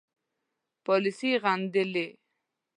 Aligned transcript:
پالیسي 0.85 1.27
یې 1.31 1.37
غندلې. 1.43 2.07